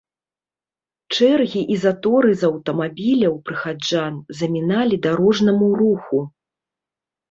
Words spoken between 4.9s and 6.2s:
дарожнаму руху.